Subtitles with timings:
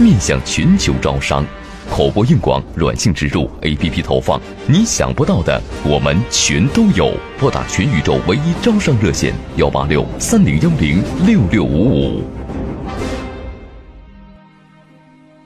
[0.00, 1.44] 面向全球招商，
[1.90, 7.12] 口播硬广、软性植入、APP 投放，你想不到的我们全都有。
[7.36, 12.22] 拨打全宇宙唯一招商热线：幺八六三零幺零六六五五。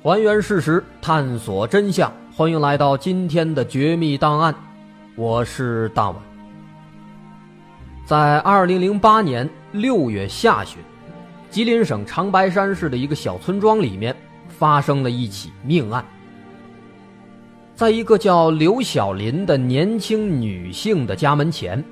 [0.02, 4.54] 还原事实，探索真相，欢迎来到今天的绝密档案。
[5.16, 6.16] 我是大碗。
[8.04, 10.78] 在二零零八年六月下旬，
[11.48, 14.14] 吉林省长白山市的一个小村庄里面。
[14.62, 16.04] 发生了一起命案，
[17.74, 21.84] 在一个叫刘小林的年轻女性的家门前，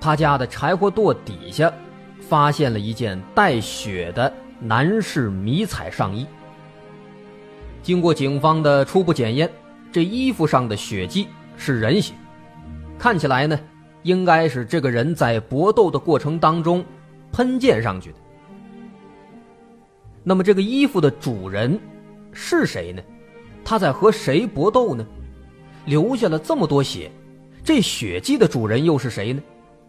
[0.00, 1.72] 她家的柴火垛底下
[2.18, 6.26] 发现了一件带血的男士迷彩上衣。
[7.84, 9.48] 经过警方的初步检验，
[9.92, 12.14] 这衣服上的血迹是人血，
[12.98, 13.56] 看起来呢，
[14.02, 16.84] 应该是这个人在搏斗的过程当中
[17.30, 18.16] 喷溅上去的。
[20.24, 21.78] 那么，这个衣服的主人？
[22.32, 23.02] 是谁呢？
[23.64, 25.06] 他在和谁搏斗呢？
[25.84, 27.10] 留下了这么多血，
[27.64, 29.42] 这血迹的主人又是谁呢？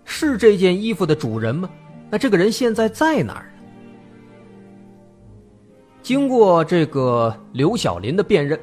[0.06, 1.70] 是这件衣服的主人吗？
[2.10, 3.50] 那这个人现在在哪儿呢？
[6.02, 8.60] 经过这个刘小林的辨认，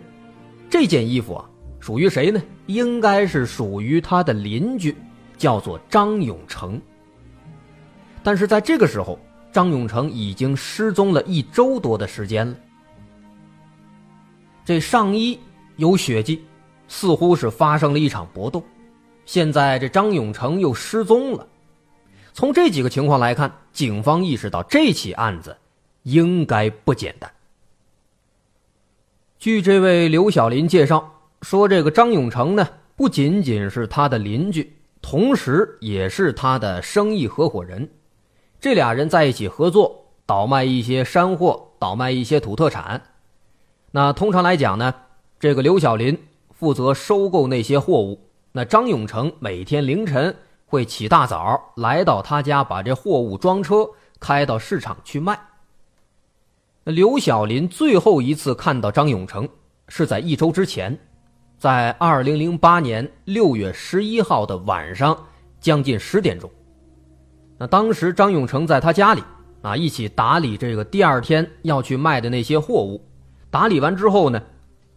[0.69, 2.43] 这件衣服啊，属于谁呢？
[2.67, 4.95] 应该是属于他的邻居，
[5.39, 6.81] 叫做张永成。
[8.23, 9.19] 但是在这个时候，
[9.53, 12.55] 张永成已经失踪了一周多的时间了。
[14.65, 15.39] 这上衣
[15.77, 16.45] 有血迹，
[16.87, 18.63] 似乎是发生了一场搏斗。
[19.27, 21.47] 现在这张永成又失踪了。
[22.33, 25.57] 从这几个情况来看，警方意识到这起案子
[26.05, 27.31] 应该不简单。
[29.39, 31.13] 据这位刘小林介绍
[31.43, 37.89] 说，这个张永成呢，不仅仅是他的邻居，同时也是他的生意合伙人。
[38.61, 43.03] 这俩人在一起合作，倒卖一些山货，倒卖一些土特产。
[43.93, 44.95] 那通常来讲呢，
[45.39, 46.17] 这个刘小林
[46.53, 50.37] 负责收购那些货物，那张永成每天凌晨
[50.67, 53.89] 会起大早来到他家，把这货物装车
[54.21, 55.41] 开到市场去卖。
[56.85, 59.49] 刘小林最后一次看到张永成
[59.89, 60.99] 是在一周之前，
[61.57, 65.17] 在二零零八年六月十一号的晚上
[65.61, 66.51] 将近十点钟。
[67.61, 69.23] 那当时张永成在他家里
[69.61, 72.99] 啊，一起打理这个第二天要去卖的那些货物。
[73.51, 74.41] 打理完之后呢，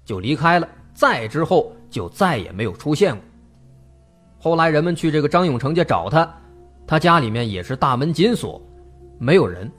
[0.06, 0.68] 就离开了。
[0.94, 3.22] 再之后就再也没有出现过。
[4.40, 6.34] 后来人们去这个张永成家找他，
[6.88, 8.62] 他家里面也是大门紧锁，
[9.20, 9.70] 没有人。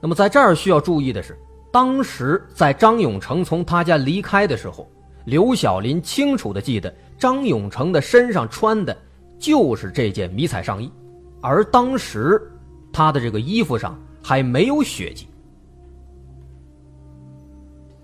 [0.00, 1.38] 那么在这儿需要注意的是，
[1.70, 4.90] 当时在张永成从他家离开的时候，
[5.26, 8.96] 刘小林清楚的记得张永成的身上穿的
[9.38, 10.90] 就是这件迷彩上衣，
[11.44, 12.40] 而当时
[12.90, 15.28] 他的这个衣服上还没有血迹。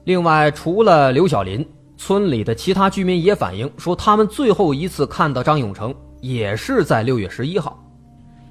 [0.05, 1.67] 另外，除了刘小林，
[1.97, 7.83] 村里的其他居民也反映说，他们最后一次看到张永成也是在六月十一号。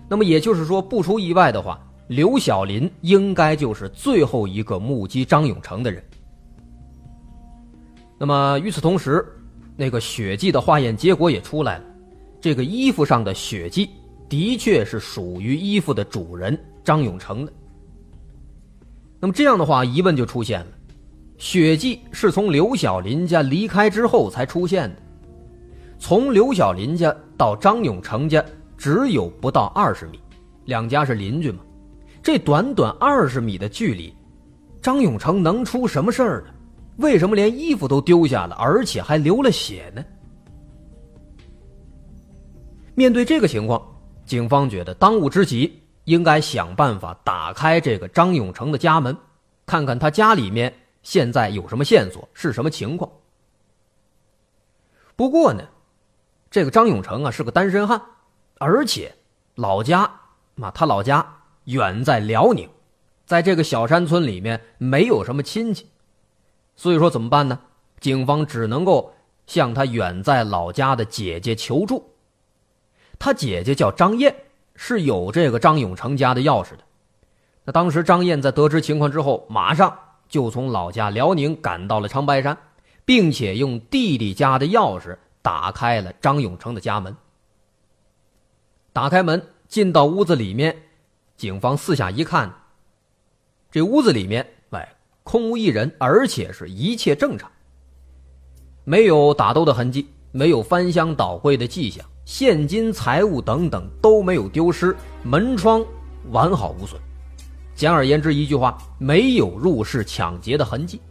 [0.09, 6.03] 那么也就是说，不出意外的话，刘小林应该就是最后一个目击张永成的人。
[8.18, 9.24] 那么与此同时，
[9.77, 11.83] 那个血迹的化验结果也出来了，
[12.41, 13.88] 这个衣服上的血迹
[14.29, 17.51] 的确是属于衣服的主人张永成的。
[19.19, 20.67] 那么这样的话，疑问就出现了。
[21.37, 25.01] 血迹是从刘小林家离开之后才出现的，
[25.97, 28.43] 从刘小林家到张永成家
[28.77, 30.19] 只有不到二十米，
[30.65, 31.59] 两家是邻居嘛，
[32.21, 34.13] 这短短二十米的距离，
[34.81, 36.53] 张永成能出什么事儿呢？
[36.97, 40.03] 为什么连衣服都丢下了，而且还流了血呢？
[42.95, 43.81] 面对这个情况，
[44.29, 49.17] 警方觉得当务之急应该想办法打开这个张永成的家门，
[49.65, 50.71] 看看他家里面。
[51.01, 52.27] 现在有什么线索？
[52.33, 53.09] 是什么情况？
[55.15, 55.63] 不过呢，
[56.51, 57.99] 这个张永成啊是个单身汉，
[58.59, 59.15] 而且
[59.55, 60.01] 老家
[60.61, 61.25] 啊他老家
[61.63, 62.69] 远在辽宁，
[63.25, 65.87] 在这个小山村里面没有什么亲戚，
[66.75, 67.57] 所以说怎么办呢？
[67.99, 69.15] 警方只能够
[69.47, 72.08] 向他远在老家的姐姐求助。
[73.19, 74.36] 他姐姐叫张燕，
[74.74, 76.80] 是有这个张永成家的钥匙的。
[77.66, 79.95] 那当时张燕在得知情况之后，马上。
[80.30, 82.56] 就从老家辽宁赶到了长白山，
[83.04, 87.16] 并且用弟弟家的钥匙打开了张永成的家门。
[88.94, 90.83] 打开门进到屋子里面，
[91.36, 92.54] 警方四下一看，
[93.72, 94.88] 这屋子里面哎
[95.24, 97.51] 空无一人，而且是一切正常，
[98.83, 105.83] 没有打斗的痕迹，没有翻箱倒柜的迹象，现金财物等等都没有丢失，门窗
[106.29, 107.01] 完好无损。
[107.73, 111.01] 简而言之，一句话，没有入室抢劫的痕迹。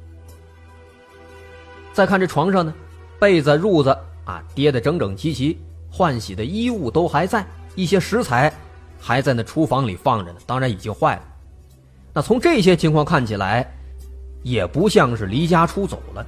[1.92, 2.72] 再看这床上呢，
[3.18, 3.90] 被子、褥子
[4.24, 5.58] 啊叠得整整齐齐，
[5.90, 7.44] 换洗的衣物都还在，
[7.74, 8.54] 一些食材
[9.00, 11.22] 还在那厨房里放着呢，当然已经坏了。
[12.14, 13.68] 那从这些情况看起来，
[14.44, 16.24] 也不像是离家出走了。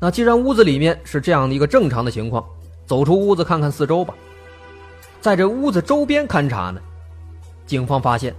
[0.00, 2.44] 那既然屋子里面是这样的一个正常的情况，
[2.86, 4.14] 走出屋子看看四周吧，
[5.20, 6.80] 在这屋子周边勘察呢。
[7.66, 8.34] 警方发现，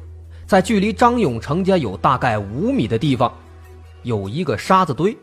[0.47, 3.31] 在距离张永成家有大概五米的地方，
[4.03, 5.15] 有一个沙子堆。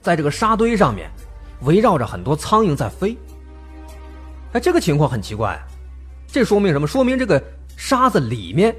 [0.00, 1.08] 在这个沙堆上面，
[1.60, 3.16] 围绕着很多苍蝇在飞。
[4.52, 5.62] 哎，这个情况很奇怪啊，
[6.26, 6.86] 这说明什么？
[6.86, 7.40] 说明这个
[7.76, 8.74] 沙子里面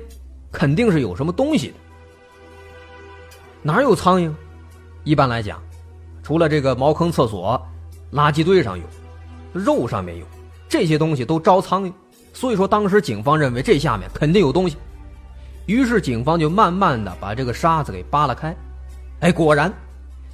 [0.52, 1.76] 肯定是有什么东西的。
[3.62, 4.34] 哪有苍蝇？
[5.06, 5.62] 一般来讲，
[6.24, 7.62] 除了这个茅坑、厕所、
[8.14, 8.84] 垃圾堆上有，
[9.54, 10.26] 肉上面有，
[10.70, 11.94] 这些东西都招苍蝇。
[12.34, 14.78] 所以说，当时警方认为这下面肯定有东西，
[15.68, 18.56] 于是警方就慢慢的把这个沙子给扒拉开。
[19.20, 19.72] 哎，果然，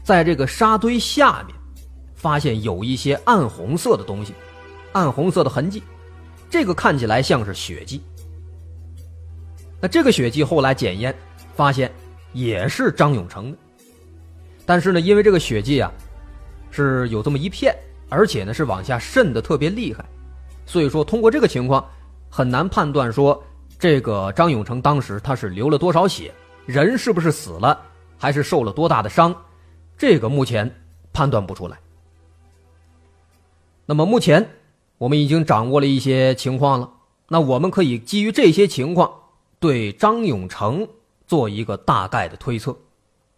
[0.03, 1.55] 在这个沙堆下面，
[2.15, 4.34] 发现有一些暗红色的东西，
[4.93, 5.84] 暗红色的痕迹，
[6.50, 8.01] 这个看起来像是血迹。
[9.81, 11.13] 那这个血迹后来检验，
[11.55, 11.91] 发现
[12.31, 13.58] 也是张永成的，
[14.69, 15.91] 但是呢，因为这个血迹啊，
[16.69, 17.75] 是有这么一片，
[18.07, 20.05] 而且呢是往下渗的特别厉害。
[20.63, 21.83] 所以说，通过这个情况，
[22.29, 23.43] 很难判断说
[23.79, 26.31] 这个张永成当时他是流了多少血，
[26.67, 27.81] 人是不是死了，
[28.15, 29.35] 还是受了多大的伤，
[29.97, 30.71] 这个目前
[31.11, 31.75] 判断不出来。
[33.88, 34.47] 那么目前
[34.99, 36.88] 我们已经掌握了一些情况了，
[37.27, 39.11] 那我们可以基于这些情况
[39.59, 40.88] 对张永成
[41.25, 42.77] 做一个大概的推测。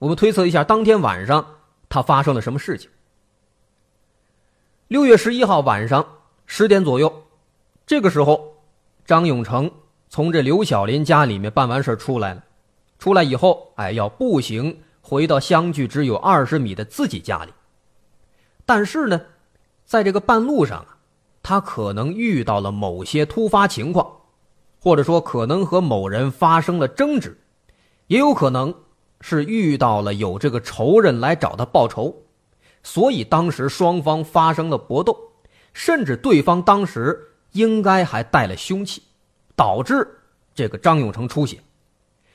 [0.02, 1.46] 我们推测一下，当天晚上
[1.88, 2.90] 他发生了什么事情。
[4.88, 6.04] 六月十一号晚上
[6.48, 7.28] 十点左右，
[7.86, 8.56] 这个时候，
[9.06, 9.70] 张永成
[10.10, 12.44] 从这刘小林家里面办完事出来了。
[12.98, 17.54] 出来以后，哎，要步行回到相距只有二十米的自己家里。
[18.66, 19.22] 但是呢，
[19.86, 20.98] 在这个半路上啊，
[21.44, 24.12] 他可能遇到了某些突发情况，
[24.82, 27.40] 或者说可能和某人发生了争执，
[28.08, 28.74] 也有可能
[29.22, 32.14] 是遇到了有这个仇人来找他报仇，
[32.84, 35.16] 所以当时双方发生了搏斗，
[35.74, 37.18] 甚至对方当时
[37.54, 39.02] 应该还带了凶器，
[39.56, 40.08] 导致
[40.54, 41.58] 这个张永成出血。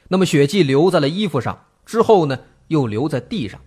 [0.08, 2.38] 那么血迹留在了衣服上，之后呢
[2.68, 3.60] 又留在地上，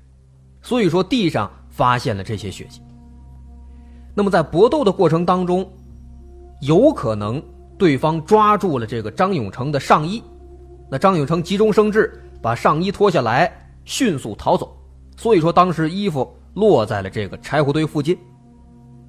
[0.62, 2.82] 所以说地上发现了这些血迹。
[4.16, 5.70] 那么在搏斗的过程当中，
[6.62, 7.44] 有可能
[7.78, 10.24] 对方抓住了这个张永成的上衣，
[10.90, 13.52] 那张永成急中生智，把上衣脱下来，
[13.86, 14.76] 迅速逃走。
[15.18, 18.18] 所以说当时衣服落在了这个柴火堆附近。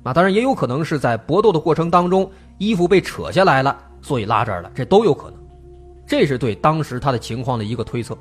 [0.02, 5.38] 啊，当然也有可能是在搏斗的过程当中，衣服被扯下来了，所以拉这儿了，这都有可能。
[6.06, 8.16] 这是对当时他的情况的一个推测。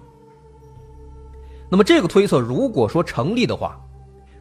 [1.70, 3.80] 那么这个推测如果说成立的话，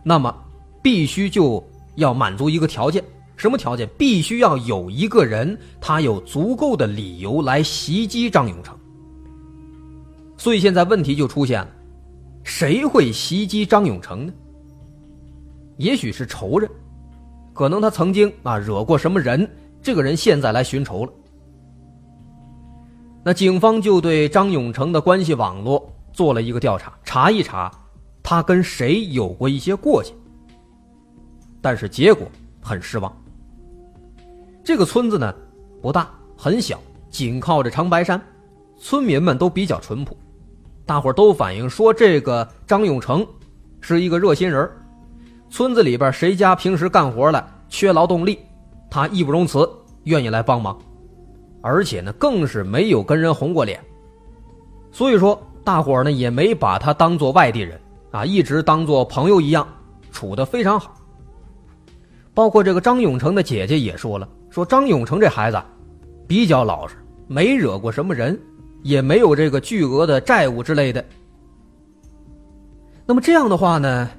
[0.02, 0.34] 那么
[0.82, 1.62] 必须就
[1.94, 3.04] 要满足一个条件，
[3.36, 3.88] 什么条件？
[3.98, 8.77] 必须要有一个人他有足够的理由来袭击张永成。
[10.38, 11.68] 所以现在问题就出现了，
[12.44, 14.32] 谁会袭击张永成呢？
[15.76, 16.70] 也许是仇人，
[17.52, 19.46] 可能他曾经啊惹过什么人，
[19.82, 21.12] 这个人现在来寻仇了。
[23.24, 27.70] 那警方就对张永成的关系网络做了一个调查，查一查
[28.22, 30.12] 他跟谁有过一些过节。
[31.60, 32.26] 但是结果
[32.60, 33.12] 很失望。
[34.64, 35.34] 这个村子呢
[35.82, 36.80] 不大，很小，
[37.10, 38.22] 紧靠着长白山，
[38.78, 40.16] 村民们都比较淳朴，
[40.88, 43.24] 大伙都反映说这个张永成
[43.78, 44.66] 是一个热心人
[45.50, 48.38] 村子里边谁家平时干活了缺劳动力，
[48.90, 49.68] 他义不容辞，
[50.04, 50.78] 愿意来帮忙。
[51.60, 53.78] 而且呢，更是没有跟人红过脸，
[54.90, 57.78] 所以说大伙呢也没把他当做外地人
[58.10, 59.68] 啊，一直当做朋友一样
[60.10, 60.94] 处的非常好。
[62.32, 65.60] 包括这个张永成的姐姐也说了，说张永成这孩子
[66.26, 66.94] 比较老实，
[67.26, 68.40] 没惹过什么人，
[68.82, 71.04] 也没有这个巨额的债务之类的。
[73.06, 74.10] 那么这样的话呢，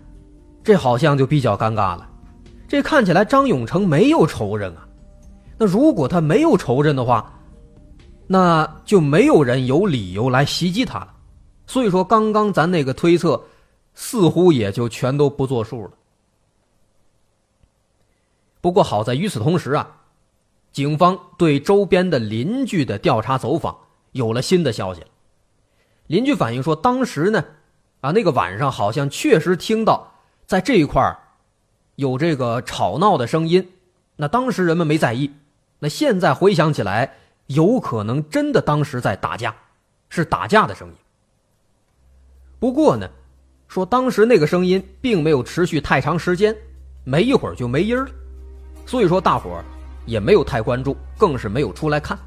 [0.63, 2.09] 这好像就比较尴尬了，
[2.67, 4.87] 这看起来张永成没有仇人啊。
[5.57, 7.31] 那如果他没有仇人的话，
[8.25, 11.13] 那就没有人有理由来袭击他了。
[11.67, 13.39] 所以说，刚刚咱那个推测，
[13.93, 15.91] 似乎也就全都不作数了。
[18.61, 19.89] 不过好在与此同时啊，
[20.71, 23.77] 警方对周边的邻居的调查走访
[24.11, 25.07] 有了新的消息了。
[26.07, 27.45] 邻居反映说，当时呢，
[28.01, 31.19] 啊那个晚上好像确实听到在这一块儿
[31.95, 33.71] 有这个吵闹的声音，
[34.15, 35.31] 那当时人们没在意。
[35.79, 37.13] 那现在回想起来，
[37.47, 39.55] 有可能真的当时在打架，
[40.09, 40.93] 是打架的声音。
[42.59, 43.09] 不过呢，
[43.67, 46.55] 说当时那个声音并没有持续太长时间，
[47.03, 48.09] 没一会儿就没音了，
[48.85, 49.63] 所以说大伙儿
[50.05, 52.19] 也没有太关注，更是没有出来看。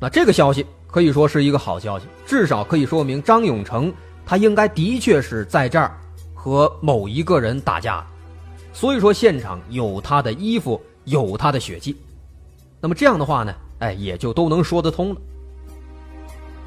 [0.00, 3.92] 那这个消息可以说是一个好消息，至少可以说明张永成
[4.24, 5.98] 他应该的确是在这儿
[6.34, 8.06] 和某一个人打架，
[8.72, 10.80] 所以说现场有他的衣服。
[11.04, 11.96] 有他的血迹，
[12.82, 15.20] 那么这样的话呢，哎，也就都能说得通了。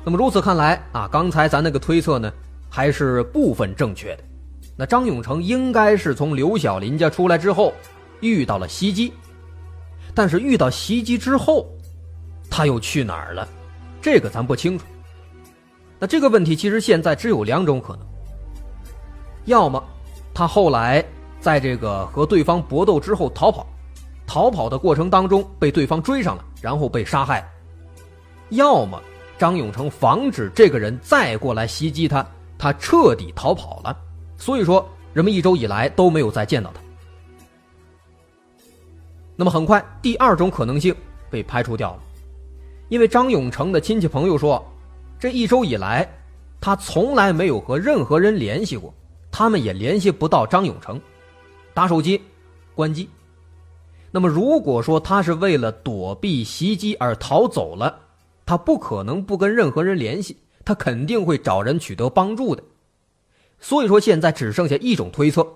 [0.04, 2.34] 那么如此看来啊，刚才咱那个推测呢，
[2.68, 4.24] 还是部分正确的。
[4.76, 7.72] 那张永成应该是从刘小林家出来之后，
[8.20, 9.14] 遇到了袭击，
[10.16, 11.70] 但是遇到袭击之后，
[12.51, 13.48] 他又去哪儿了？
[14.01, 14.86] 这个咱不清楚。
[15.98, 18.05] 那这个问题其实现在只有两种可能：
[19.46, 19.84] 要么
[20.34, 21.03] 他后来
[21.39, 23.65] 在这个和对方搏斗之后逃跑。
[24.27, 27.46] 逃跑的过程当中被对方追上了，然后被杀害。
[28.50, 29.01] 要么
[29.38, 32.25] 张永成防止这个人再过来袭击他，
[32.58, 33.98] 他彻底逃跑了。
[34.38, 36.81] 所以说，人们一周以来都没有再见到他。
[39.36, 40.96] 那么很快，第二种可能性
[41.29, 42.00] 被排除掉了，
[42.91, 44.62] 因为张永成的亲戚朋友说，
[45.17, 46.05] 这一周以来，
[46.60, 48.93] 他从来没有和任何人联系过，
[49.31, 51.00] 他们也联系不到张永成，
[51.74, 52.21] 打手机，
[52.75, 53.07] 关机。
[54.12, 57.98] 那么，如果说他是为了躲避袭击而逃走了，
[58.45, 62.62] 他不可能不跟任何人联系，他肯定会找人取得帮助的。
[63.57, 65.48] 所以说，现在只剩下一种推测：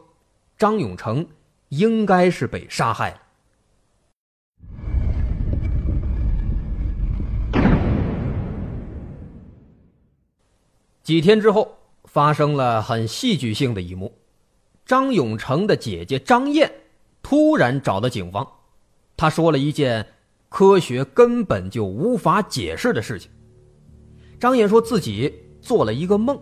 [0.57, 1.27] 张永成
[1.67, 3.17] 应该是被杀害了。
[11.05, 11.71] 几天之后，
[12.05, 14.12] 发生了很戏剧性的一幕：
[14.88, 16.69] 张永成的姐姐张燕
[17.21, 18.45] 突然找到警方，
[19.15, 20.03] 她说了一件
[20.50, 23.29] 科学根本就无法解释的事情。
[24.39, 25.31] 张燕说自己
[25.62, 26.41] 做了一个梦，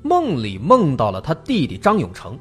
[0.00, 2.38] 梦里梦到了他弟弟张永成。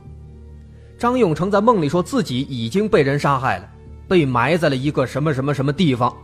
[0.97, 3.69] 张永成在梦里说自己已经被人杀害了，
[4.07, 6.15] 被埋在了一个什么什么什么地方。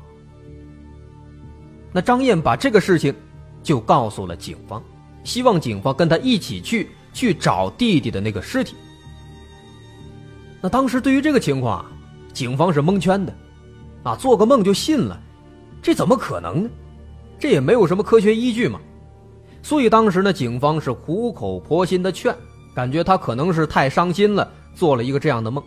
[1.91, 3.13] 那张燕把这个事情
[3.61, 4.81] 就告诉了警方，
[5.27, 8.77] 希望警方跟他一起去去找弟弟的那个尸体。
[10.61, 11.91] 那当时对于这个情况啊，
[12.31, 13.35] 警方是蒙圈的，
[14.03, 15.21] 啊，做个梦就信了，
[15.81, 16.69] 这怎么可能呢？
[17.37, 18.79] 这也没有什么科学依据嘛。
[19.61, 22.33] 所以当时呢，警方是苦口婆心的劝，
[22.73, 24.49] 感觉他可能是太伤心了。
[24.73, 25.61] 做了一个这样的梦，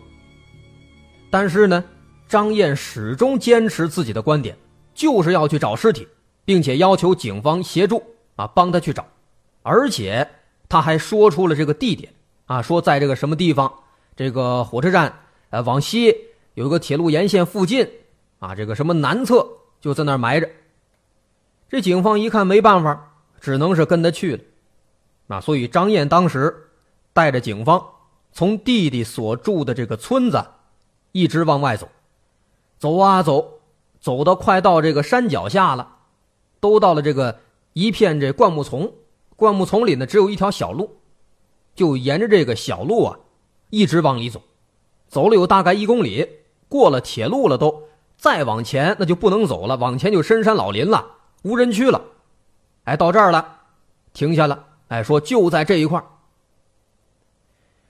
[1.29, 1.83] 但是呢，
[2.27, 4.57] 张燕始终坚持自己的观点，
[4.95, 6.07] 就是要去找尸体，
[6.45, 8.01] 并且要求警方协助
[8.37, 9.05] 啊，帮他去找，
[9.63, 10.27] 而且
[10.69, 12.13] 他还说出了这个地点
[12.45, 13.71] 啊，说在这个什么地方，
[14.15, 16.15] 这个火车站呃往西
[16.53, 17.89] 有一个铁路沿线附近
[18.39, 19.47] 啊，这个什么南侧
[19.79, 20.49] 就在那儿埋着。
[21.69, 24.43] 这警方一看没办法，只能是跟他去了，
[25.27, 26.69] 啊，所以张燕当时
[27.13, 27.83] 带着警方。
[28.33, 30.41] 从弟弟所住的这个村子，
[31.11, 31.89] 一直往外走，
[32.79, 33.59] 走啊走，
[33.99, 35.97] 走到快到这个山脚下了，
[36.61, 37.39] 都到了这个
[37.73, 38.93] 一片这灌木丛，
[39.41, 40.97] 灌木丛里呢只有一条小路，
[41.73, 43.17] 就沿着这个小路啊，
[43.71, 44.39] 一直往里走，
[45.07, 46.29] 走了有大概一公里，
[46.69, 51.03] 过了铁路了都，再往前那就不能走了，往前就深山老林了，
[51.41, 51.99] 无人区了，
[52.83, 53.61] 哎，到这儿了，
[54.13, 55.99] 停下了，哎，说就在这一块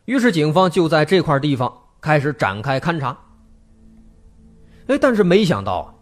[0.05, 3.17] 于是，警方就在这块地方开始展开勘查。
[4.87, 5.93] 哎，但是没想到，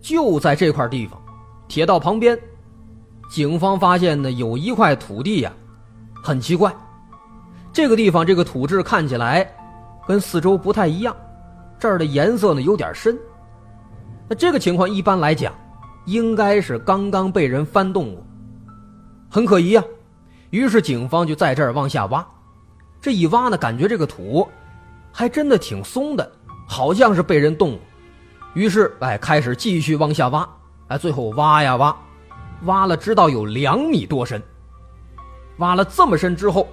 [0.00, 1.20] 就在这块地方，
[1.66, 2.38] 铁道旁边，
[3.32, 5.50] 警方发现呢有一块土地呀，
[6.22, 6.70] 很奇怪。
[7.72, 9.50] 这个地方这个土质看起来
[10.06, 11.16] 跟四周不太一样，
[11.78, 13.18] 这儿的颜色呢有点深。
[14.28, 15.50] 那这个情况一般来讲，
[16.04, 18.22] 应该是刚刚被人翻动过，
[19.30, 19.82] 很可疑啊。
[20.50, 22.22] 于是警方就在这儿往下挖。
[23.00, 24.46] 这一挖呢，感觉这个土
[25.10, 26.30] 还真的挺松的，
[26.68, 27.80] 好像是被人动过。
[28.52, 30.46] 于是，哎，开始继续往下挖，
[30.88, 31.96] 哎，最后挖呀挖，
[32.64, 34.42] 挖了知道有两米多深。
[35.58, 36.68] 挖了这么深之后，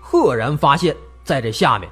[0.00, 1.90] 赫然发现，在这下面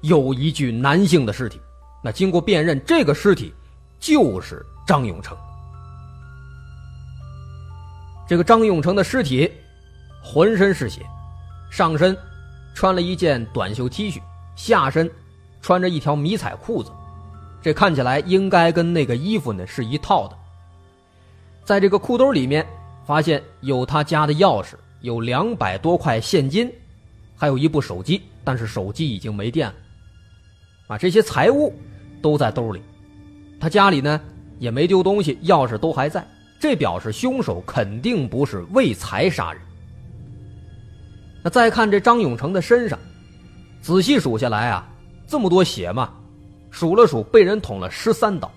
[0.00, 1.60] 有一具男性的尸体。
[2.02, 3.54] 那经过辨认，这个尸体
[3.98, 5.36] 就是张永成。
[8.26, 9.50] 这个张永成的尸体
[10.22, 11.02] 浑身是血，
[11.70, 12.16] 上身。
[12.76, 14.20] 穿了一件短袖 T 恤，
[14.56, 15.08] 下身
[15.62, 16.90] 穿着一条迷彩裤子，
[17.62, 20.36] 这看起来应该跟那个衣服呢是一套的。
[21.64, 22.66] 在这个裤兜里面，
[23.04, 26.72] 发现有他家的钥匙，有两百多块现金，
[27.36, 29.74] 还有一部手机，但是手机已经没电了。
[30.86, 31.74] 啊，这些财物
[32.22, 32.82] 都在兜里，
[33.60, 34.20] 他家里呢
[34.58, 36.26] 也没丢东西，钥匙都还在，
[36.58, 39.60] 这表示凶手肯定不是为财杀人。
[41.42, 42.98] 那再看这张永成的身上，
[43.82, 44.88] 仔细数下来啊，
[45.26, 46.10] 这么多血嘛，
[46.70, 48.50] 数了数，被人捅了十三刀，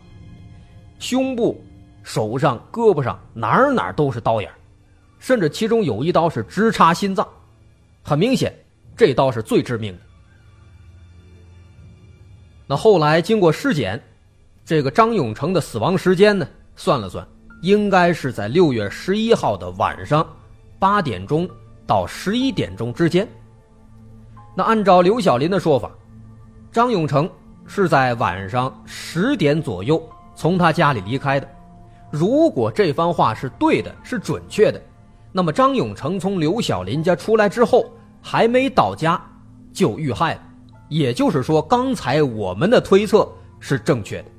[1.00, 1.62] 胸部、
[2.08, 4.50] 手上、胳膊上哪儿哪儿都是刀眼，
[5.20, 7.28] 甚至其中有一刀是直插心脏，
[8.02, 8.56] 很明显，
[8.96, 10.00] 这刀是最致命的。
[12.66, 14.02] 那后来经过尸检，
[14.64, 17.28] 这个张永成的死亡时间呢，算了算，
[17.62, 20.26] 应该是在六月十一号的晚上
[20.80, 21.46] 八点钟。
[21.86, 23.26] 到十一点钟之间。
[24.54, 25.90] 那按照刘小林的说法，
[26.70, 27.30] 张永成
[27.66, 30.02] 是在晚上十点左右
[30.36, 31.48] 从他家里离开的。
[32.10, 34.82] 如果这番话是对的，是准确的，
[35.32, 37.92] 那么张永成从刘小林家出来之后，
[38.22, 39.22] 还没到家
[39.74, 40.42] 就遇害了。
[40.90, 44.32] 也就是说，刚才我们的推测是正确的。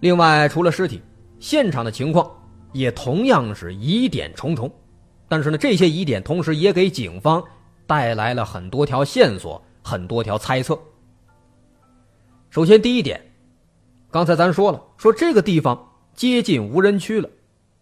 [0.00, 1.02] 另外，除了尸体，
[1.38, 2.30] 现场的情况
[2.72, 4.70] 也同样是疑点重重。
[5.28, 7.44] 但是呢，这些疑点同时也给警方
[7.86, 10.78] 带来了很多条线索，很多条猜测。
[12.48, 13.20] 首先，第一点，
[14.10, 17.28] 刚才咱说了，说这个地方接近无人区了，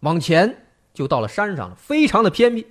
[0.01, 2.67] 往前就到了山上了，非常的偏僻。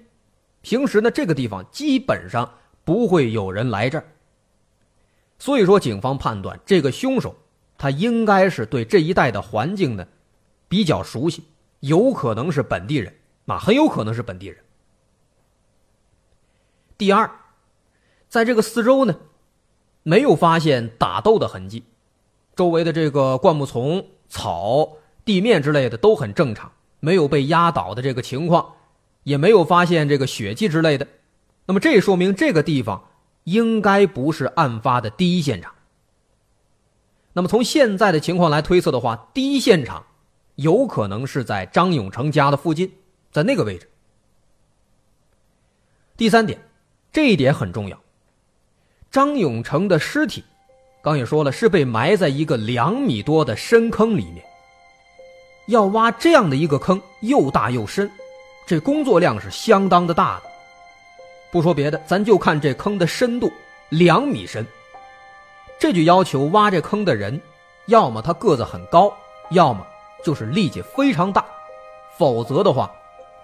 [0.61, 2.53] 平时呢，这个地方基本上
[2.85, 4.05] 不会有人来这儿。
[5.38, 7.35] 所以说，警方判断这个凶手
[7.79, 10.07] 他应该是对这一带的环境呢
[10.69, 11.45] 比较熟悉，
[11.81, 13.14] 有可能是本地人，
[13.47, 14.59] 啊，很有可能是本地人。
[16.99, 17.31] 第二，
[18.29, 19.16] 在这个四周呢，
[20.03, 21.85] 没有发现打斗的痕迹，
[22.57, 28.73] 周围的这个灌木丛、草、地面之类的都很正常，没有被压倒的这个情况，
[29.23, 31.07] 也没有发现这个血迹之类的，
[31.66, 33.09] 那么这说明这个地方
[33.45, 35.75] 应该不是案发的第一现场。
[37.35, 40.07] 那么从现在的情况来推测的话，第一现场
[40.55, 42.90] 有可能是在张永成家的附近，
[43.31, 43.90] 在那个位置。
[46.16, 46.59] 第三点，
[47.12, 48.01] 这一点很重要。
[49.11, 50.45] 张永成的尸体，
[51.07, 54.45] 刚也说了，是被埋在一个两米多的深坑里面。
[55.69, 58.11] 要挖这样的一个坑，又大又深，
[58.66, 60.42] 这工作量是相当的大的。
[61.53, 63.49] 不说别的，咱就看这坑的深度，
[63.88, 64.66] 两米深。
[65.79, 67.40] 这就要求挖这坑的人，
[67.87, 69.16] 要么他个子很高，
[69.51, 69.87] 要么
[70.25, 71.45] 就是力气非常大，
[72.19, 72.90] 否则的话，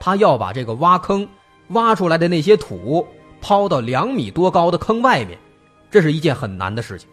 [0.00, 1.28] 他要把这个挖坑
[1.68, 3.06] 挖出来的那些土
[3.40, 5.38] 抛到两米多高的坑外面，
[5.92, 7.08] 这是一件很难的事情。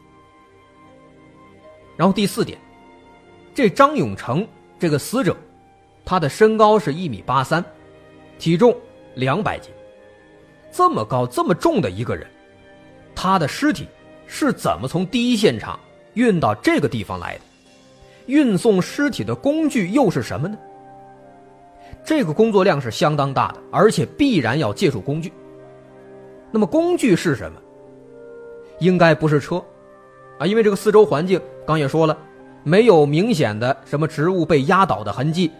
[1.99, 2.57] 然后第四点，
[3.53, 4.47] 这张永成
[4.79, 5.35] 这个死者，
[6.05, 7.61] 他的身高是一米八三，
[8.37, 8.73] 体重
[9.15, 9.69] 两百斤，
[10.71, 12.25] 这么高这么重的一个人，
[13.13, 13.85] 他的尸体。
[14.31, 15.79] 是怎么从第一现场
[16.13, 17.41] 运到这个地方来的？
[18.27, 20.55] 运送尸体的工具又是什么呢？
[22.05, 25.33] 这个工作量是相当大的，而且必然要借助工具。
[26.51, 27.59] 那么工具是什么？
[28.77, 29.59] 应该不是车，
[30.39, 32.17] 啊，因为这个四周环境刚也说了，
[32.63, 35.51] 没有明显的什么植物被压倒的痕迹，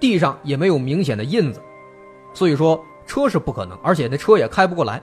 [0.00, 1.60] 地上也没有明显的印子，
[2.34, 5.00] 所以说车是不可能，而且那车也开不过来。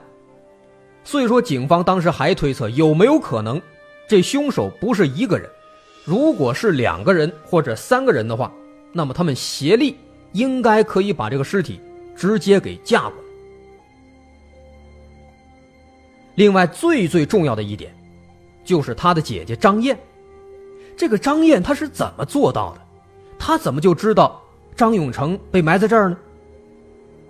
[1.02, 3.60] 所以说，警方当时还推测有没有可能，
[4.06, 5.48] 这凶手不是一个人，
[6.04, 8.52] 如果是两个人或者三个人的话，
[8.92, 9.96] 那么他们协力
[10.32, 11.80] 应该可以把这个尸体
[12.14, 13.16] 直接给架过来。
[16.34, 17.94] 另外，最最重要的一点，
[18.64, 19.98] 就是他的姐姐张燕，
[20.96, 22.80] 这个张燕她是怎么做到的？
[23.38, 24.40] 她怎么就知道
[24.76, 26.16] 张永成被埋在这儿呢？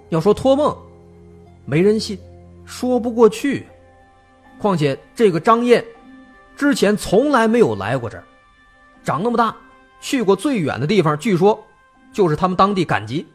[0.08, 0.76] 要说托梦，
[1.64, 2.18] 没人信。
[2.66, 3.66] 说不过去，
[4.60, 5.84] 况且这个张燕
[6.56, 8.24] 之前从来没有来过这儿，
[9.02, 9.56] 长那么大
[10.00, 11.60] 去过最远的地方，据说
[12.12, 13.26] 就是他们当地赶集。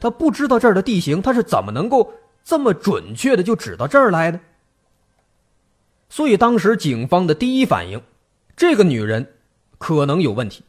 [0.00, 4.40] 他不知道这儿的地形，他是怎么能够这么准确的就指到这儿来的？
[6.12, 8.02] 所以当时警方的第一反应，
[8.54, 9.34] 这个女人
[9.78, 10.62] 可能有问题。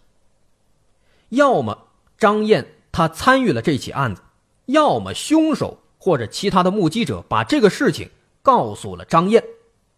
[1.27, 1.77] 要么
[2.17, 4.21] 张燕她参与了这起案子，
[4.67, 5.77] 要么凶手。
[6.05, 8.09] 或者其他的目击者把这个事情
[8.41, 9.41] 告诉了张燕，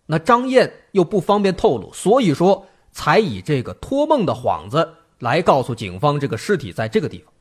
[0.05, 7.33] 那张燕又不方便透露，所以说才以这个托梦的幌子来告诉警方这个尸体在这个地方。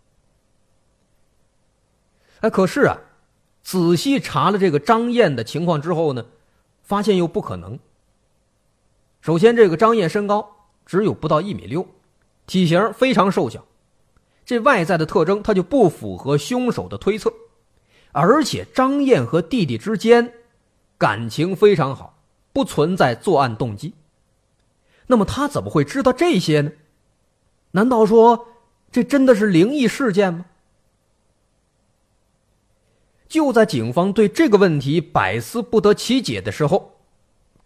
[2.40, 2.96] 哎，可是啊，
[3.62, 6.24] 仔细查了这个张燕的情况之后呢，
[6.82, 7.78] 发现又不可能。
[9.24, 11.88] 首先，这个张燕身高只有不到一米六，
[12.46, 13.64] 体型非常瘦小，
[14.44, 17.32] 这外在的特征他就不符合凶手的推测。
[18.12, 20.30] 而且张燕和弟弟之间
[20.98, 22.18] 感情非常好，
[22.52, 23.94] 不存在作案动机。
[25.06, 26.72] 那么他怎么会知道这些呢？
[27.70, 28.48] 难道说
[28.92, 30.44] 这真的是灵异事件吗？
[33.26, 37.00] 就在警方对这个问题百思不得其解的时候，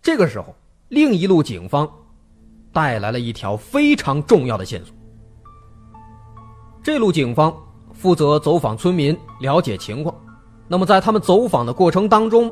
[0.00, 0.54] 这个时候
[0.88, 1.86] 另一路警方
[2.72, 4.94] 带来了一条非常重要的线索。
[6.82, 7.54] 这路警方
[7.92, 10.14] 负责走访村民，了解情况。
[10.66, 12.50] 那么，在他们走访的过程当中，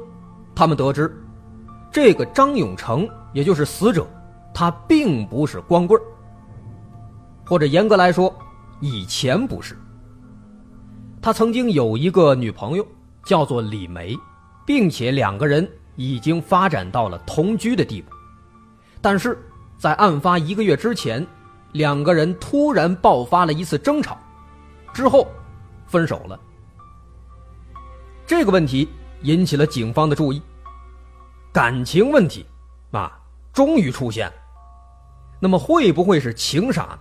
[0.55, 1.15] 他们得知，
[1.91, 4.07] 这个张永成，也就是死者，
[4.53, 6.01] 他并不是光棍
[7.47, 8.35] 或者严格来说，
[8.81, 9.79] 以前不是。
[11.23, 12.87] 他曾经有一个女朋友，
[13.25, 14.15] 叫做李梅，
[14.67, 18.11] 并且两个人已经发展到了同居的地步。
[19.01, 19.39] 但是
[19.79, 21.25] 在案发一个月之前，
[21.73, 24.19] 两个人突然爆发了一次争吵，
[24.93, 25.29] 之后
[25.87, 26.39] 分手了。
[28.27, 28.89] 这个问题
[29.23, 30.43] 引起了警方的注意，
[31.53, 32.45] 感情问题
[32.91, 33.13] 啊，
[33.53, 34.33] 终于出现了。
[35.39, 36.99] 那么会不会是情杀？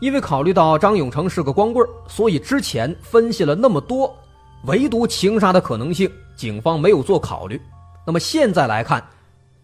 [0.00, 4.16] 因为考虑到张永成是个光棍所以之前分析了那么多，
[4.64, 7.60] 唯独情杀的可能性，警方没有做考虑。
[8.06, 9.04] 那么现在来看，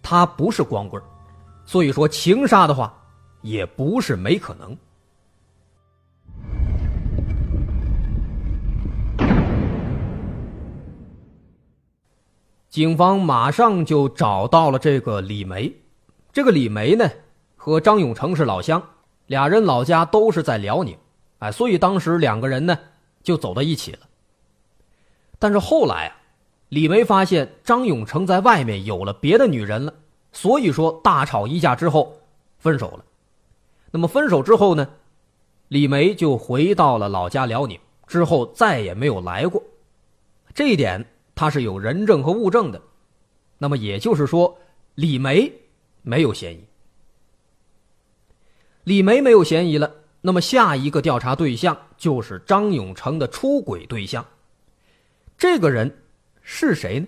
[0.06, 1.02] 他不是光棍
[1.64, 2.94] 所以说情杀的话，
[3.40, 4.76] 也不是没可能。
[12.68, 15.72] 警方马上就找到了这个李梅，
[16.32, 17.08] 这个李梅呢
[17.56, 18.82] 和张永成是老乡，
[19.26, 20.98] 俩人老家都是在辽宁，
[21.38, 22.78] 哎，所以当时两个人呢
[23.22, 24.00] 就走到一起了。
[25.38, 26.16] 但是后来啊，
[26.74, 29.94] 李梅发现张永成在外面有了别的女人了，
[30.32, 32.20] 所以说大吵一架之后
[32.58, 33.04] 分手了。
[33.92, 34.88] 那么分手之后呢，
[35.68, 39.62] 李梅就回到了老家辽宁，之后再也没有来过，
[40.52, 41.06] 这一点
[41.36, 42.82] 他是有人证和物证的。
[43.58, 44.58] 那么也就是说，
[44.96, 45.52] 李梅
[46.02, 46.64] 没有嫌疑。
[48.82, 54.26] 李梅没有嫌疑了，那么下一个调查对象就是张永成的出轨对象。
[55.38, 56.00] 这个人
[56.44, 57.06] 是谁呢？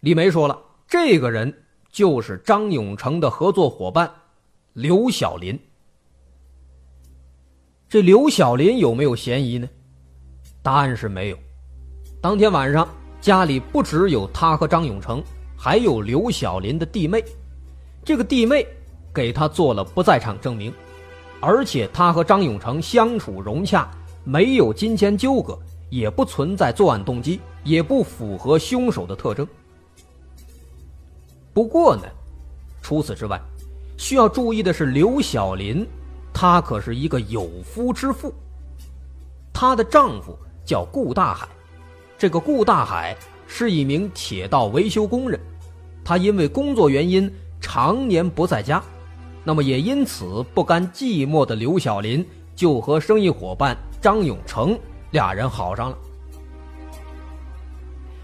[0.00, 4.12] 李梅说了，这个人就是张永成的合作伙伴
[4.74, 5.58] 刘小林。
[7.88, 9.66] 这刘小林有没有嫌疑呢？
[10.62, 11.38] 答案是没有。
[12.20, 12.86] 当天晚上，
[13.20, 15.22] 家里不只有他和张永成，
[15.56, 17.24] 还有刘小林的弟妹。
[18.04, 18.66] 这个弟妹。
[19.12, 20.72] 给他做了不在场证明，
[21.40, 23.90] 而且他和张永成相处融洽，
[24.22, 25.58] 没有金钱纠葛，
[25.90, 29.46] 也不存在作案动机，也不符合凶手的特征。
[31.52, 32.02] 不过呢，
[32.80, 33.40] 除此之外，
[33.96, 35.86] 需要注意的是，刘小林，
[36.32, 38.32] 她可是一个有夫之妇。
[39.52, 41.48] 她的丈夫叫顾大海，
[42.16, 45.38] 这个顾大海是一名铁道维修工人，
[46.04, 48.82] 他因为工作原因常年不在家。
[49.42, 54.78] 那么也因此不甘寂寞的刘小林就和生意伙伴张永成
[55.10, 55.98] 俩人好上了。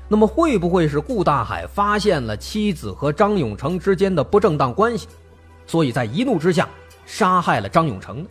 [0.09, 5.09] 那么会不会是顾大海发现了妻子和张永成之间的不正当关系，
[5.67, 6.69] 所以在一怒之下
[7.05, 8.29] 杀害了张永成呢？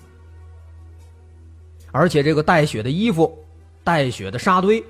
[1.92, 3.38] 而且这个带血的衣服、
[3.84, 4.84] 带血的沙堆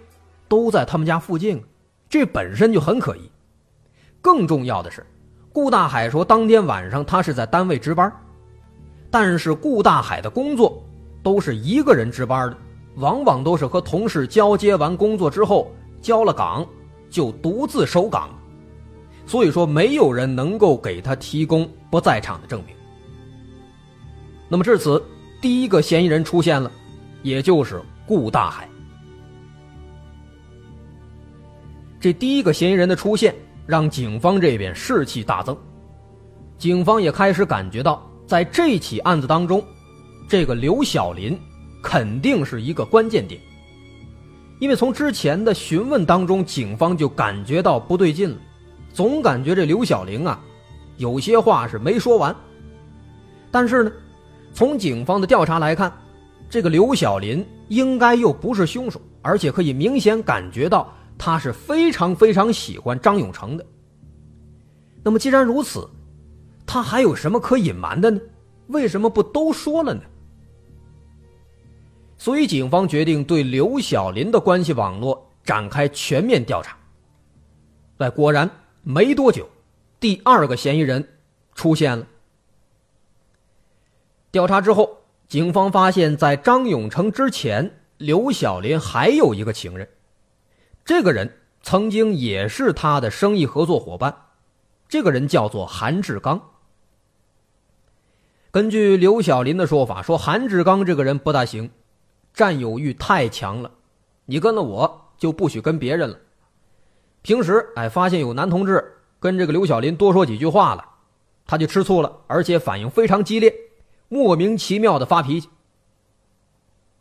[0.48, 1.64] 都在他们家附近，
[2.10, 3.30] 这本身就很可疑。
[4.22, 5.06] 更重要的是。
[5.54, 8.12] 顾大海说，当天晚上他是在单位值班，
[9.10, 10.84] 但是顾大海的工作
[11.24, 12.58] 都是一个人值班的，
[12.96, 15.72] 往往都是和同事交接完工作之后
[16.06, 16.64] 交了岗，
[17.10, 18.30] 就独自守岗，
[19.26, 22.76] 所以说没有人能够给他提供不在场的证明。
[24.48, 25.04] 那么至此，
[25.42, 26.72] 第一个嫌疑人出现了，
[27.24, 28.70] 也就是顾大海。
[32.00, 33.34] 这第一个嫌疑人的出现。
[33.66, 35.58] 让警方这边士气大增，
[36.56, 39.60] 警方也开始感觉到，在这起案子当中，
[40.30, 41.36] 这个刘小林
[41.82, 43.42] 肯定是一个关键点。
[44.66, 48.38] 因为从之前的询问当中，警方就感觉到不对劲了，
[48.92, 50.42] 总感觉这刘小玲啊，
[50.98, 52.36] 有些话是没说完。
[53.52, 53.92] 但是呢，
[54.56, 55.94] 从警方的调查来看，
[56.50, 60.92] 这个刘小林应该又不是凶手，而且可以明显感觉到。
[61.16, 63.64] 他是非常非常喜欢张永成的。
[65.04, 65.88] 那么既然如此，
[66.66, 68.20] 他还有什么可隐瞒的呢？
[68.70, 70.02] 为什么不都说了呢？
[72.26, 76.76] 所以警方决定对刘小林的关系网络展开全面调查。
[78.00, 78.50] 哎，果然
[78.82, 79.48] 没多久，
[80.00, 81.08] 第二个嫌疑人
[81.54, 82.08] 出现了。
[84.32, 89.88] 调查之后，警方发现，在张永成之前，刘小林还有一个情人。
[90.84, 94.12] 这个人曾经也是他的生意合作伙伴，
[94.90, 96.42] 这个人叫做韩志刚。
[98.50, 101.70] 根据刘小林的说法，说韩志刚这个人不大行，
[102.36, 103.72] 占有欲太强了，
[104.26, 106.20] 你跟了我就不许跟别人了。
[107.24, 110.86] 平时哎，发现有男同志跟这个刘小林多说几句话了，
[111.48, 113.52] 他就吃醋了，而且反应非常激烈，
[114.10, 115.50] 莫名其妙的发脾气。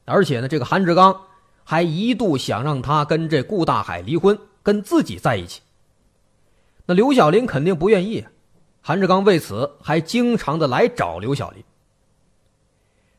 [0.06, 1.20] 而且呢，这个韩志刚。
[1.66, 5.62] 还一度想让他跟这顾大海离婚，跟自己在一起。
[6.84, 8.22] 那刘小林肯定不愿意，
[8.82, 11.64] 韩志刚为此还经常的来找刘小林。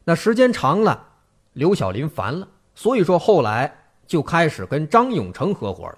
[0.03, 1.14] 那时间长了，
[1.55, 5.97] 刘小林烦了，所以说后来就开始跟张永成合伙了。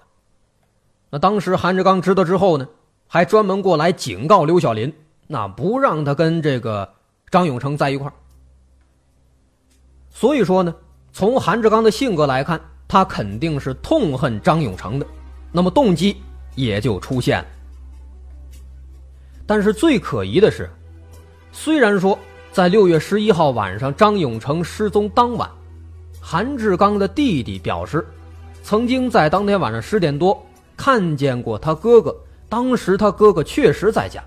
[1.10, 2.66] 那当时韩志刚知道之后呢，
[3.06, 4.90] 还专门过来警告刘小林，
[5.26, 6.94] 那不让他跟这个
[7.30, 8.10] 张永成在一块
[10.08, 10.74] 所以说呢。
[11.10, 15.06] 从韩志刚的性格来看，他肯定是痛恨张永成的，
[15.50, 16.16] 那么动机
[16.54, 17.46] 也就出现了。
[19.44, 20.70] 但是最可疑的是，
[21.50, 22.16] 虽然说
[22.58, 25.48] 在六月十一号晚上张永成失踪当晚，
[26.20, 28.04] 韩志刚的弟弟表示，
[28.64, 30.36] 曾经在当天晚上十点多
[30.76, 32.12] 看见过他哥哥，
[32.48, 34.20] 当时他哥哥确实在家。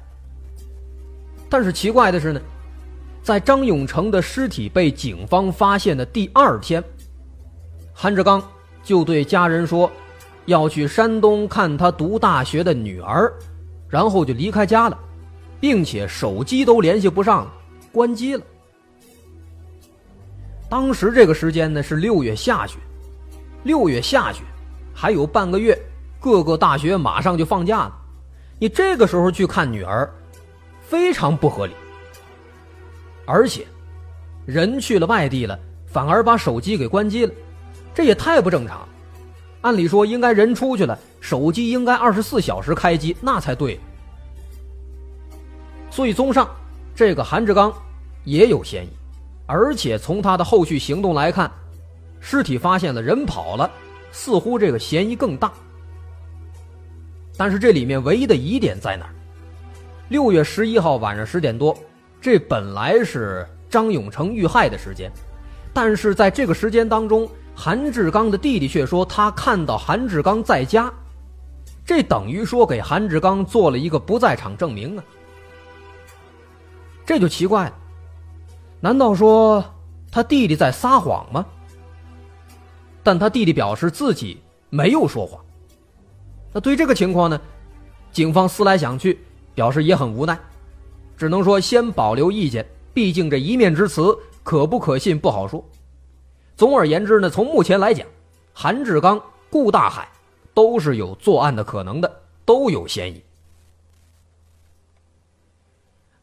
[1.49, 2.39] 但是奇怪的是呢。
[3.21, 6.81] 在张永成的尸体被警方发现的第二天，
[7.91, 8.41] 韩志刚
[8.81, 9.91] 就对家人说，
[10.45, 13.29] 要去山东看他读大学的女儿，
[13.89, 14.97] 然后就离开家了，
[15.59, 17.53] 并且手机都联系不上了，
[17.91, 18.43] 关机了。
[20.69, 22.79] 当时这个时间呢是六月下旬，
[23.63, 24.43] 六月下旬，
[24.93, 25.77] 还有半个月，
[26.19, 27.93] 各个大学马上就放假了，
[28.57, 30.09] 你这个时候去看女儿，
[30.81, 31.73] 非常不合理。
[33.25, 33.65] 而且，
[34.45, 37.33] 人去了外地了，反而把手机给关机了，
[37.93, 38.87] 这也太不正常。
[39.61, 43.79] 按理说应该人出去了，手机应该二十四小时开机，那才对。
[45.89, 46.49] 所以，综上，
[46.95, 47.73] 这个韩志刚
[48.23, 48.89] 也有嫌疑，
[49.45, 51.51] 而且从他的后续行动来看，
[52.19, 53.69] 尸体发现了，人跑了，
[54.11, 55.51] 似乎这个嫌疑更大。
[57.37, 59.13] 但是这里面唯一的疑点在哪儿？
[60.09, 61.75] 六月十一号晚上十点多，
[62.19, 65.11] 这本来是张永成遇害的时间，
[65.73, 67.29] 但是在这个时间当中。
[67.53, 70.91] 韩志刚的弟弟却说他看到韩志刚在家，
[71.85, 75.03] 这等于说给韩志刚做了一个不在场证明啊。
[77.11, 77.73] 这就奇怪了，
[78.79, 79.61] 难道说
[80.09, 81.45] 他弟弟在撒谎吗？
[83.03, 85.43] 但他弟弟表示自己没有说谎。
[86.53, 87.41] 那对这个情况呢，
[88.13, 89.19] 警方思来想去，
[89.53, 90.39] 表示也很无奈，
[91.17, 95.61] 只能说先保留意见，毕竟这一面之词可不可信不好说。
[96.55, 98.07] 总而言之呢，从目前来讲，
[98.53, 100.07] 韩志刚、顾大海
[100.53, 102.09] 都是有作案的可能的，
[102.45, 103.21] 都有嫌疑。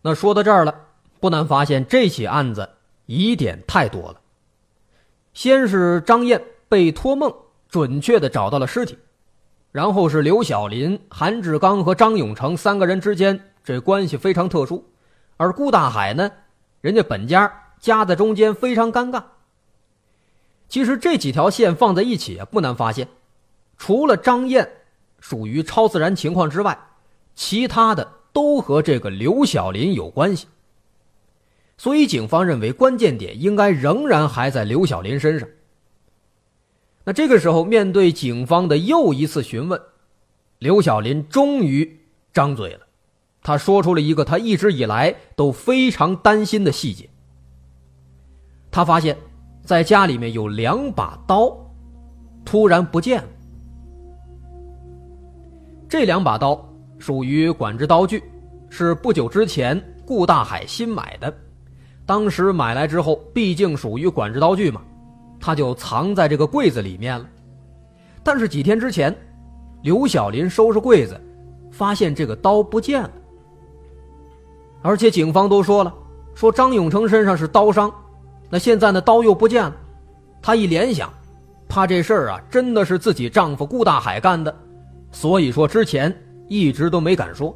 [0.02, 0.74] 那说到这儿了，
[1.20, 2.68] 不难发现这起案子
[3.06, 4.20] 疑点太多了。
[5.34, 7.32] 先是张燕被托梦
[7.68, 8.98] 准确的找到了尸体，
[9.72, 14.84] 然后是刘小林、韩志刚和张永成三个人之间这关系非常特殊，
[15.36, 16.30] 而顾大海呢，
[16.80, 19.22] 人家本家夹在中间，非常尴尬。
[20.68, 23.08] 其实这几条线放在一起啊，不难发现，
[23.76, 24.68] 除了张燕
[25.20, 26.78] 属于超自然情况之外，
[27.34, 28.06] 其他的
[28.38, 30.46] 都和这个刘小林有关系。
[31.76, 35.48] 所以警方认为关键点应该仍然还在刘小林身上。
[37.04, 39.80] 那这个时候，面对警方的又一次询问，
[40.58, 42.00] 刘小林终于
[42.32, 42.86] 张嘴了，
[43.42, 47.08] 他说出了一个他一直以来都非常担心的细节。
[48.70, 49.16] 他发现。
[49.68, 51.54] 在家里面有两把刀，
[52.42, 53.28] 突然不见了。
[55.90, 56.67] 这两把刀
[56.98, 58.22] 属于管制刀具，
[58.68, 61.32] 是不久之前顾大海新买的。
[62.04, 64.82] 当时买来之后，毕竟属于管制刀具嘛，
[65.38, 67.26] 他就藏在这个柜子里面了。
[68.22, 69.14] 但是几天之前，
[69.82, 71.20] 刘小林收拾柜子，
[71.70, 73.10] 发现这个刀不见了。
[74.82, 75.92] 而且警方都说了，
[76.34, 77.92] 说张永成身上是刀伤。
[78.50, 79.00] 那现在呢？
[79.00, 79.76] 刀又不见了，
[80.40, 81.12] 他一联想，
[81.68, 84.54] 怕这事儿啊真的是自己丈夫顾大海干的，
[85.12, 86.14] 所以说之前
[86.48, 87.54] 一直都没敢说。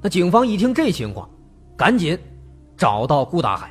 [0.00, 1.28] 那警方一听这情况，
[1.76, 2.18] 赶紧
[2.76, 3.70] 找到顾大海，